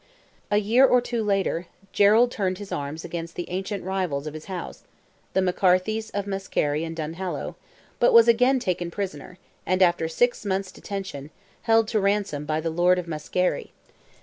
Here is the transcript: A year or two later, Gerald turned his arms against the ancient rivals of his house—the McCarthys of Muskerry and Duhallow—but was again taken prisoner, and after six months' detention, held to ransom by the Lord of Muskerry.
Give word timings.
A 0.49 0.57
year 0.57 0.83
or 0.83 0.99
two 0.99 1.23
later, 1.23 1.67
Gerald 1.91 2.31
turned 2.31 2.57
his 2.57 2.71
arms 2.71 3.05
against 3.05 3.35
the 3.35 3.47
ancient 3.51 3.83
rivals 3.83 4.25
of 4.25 4.33
his 4.33 4.45
house—the 4.45 5.39
McCarthys 5.39 6.09
of 6.15 6.25
Muskerry 6.25 6.83
and 6.83 6.97
Duhallow—but 6.97 8.11
was 8.11 8.27
again 8.27 8.57
taken 8.57 8.89
prisoner, 8.89 9.37
and 9.63 9.83
after 9.83 10.07
six 10.07 10.43
months' 10.43 10.71
detention, 10.71 11.29
held 11.61 11.87
to 11.89 11.99
ransom 11.99 12.45
by 12.45 12.59
the 12.59 12.71
Lord 12.71 12.97
of 12.97 13.05
Muskerry. 13.07 13.73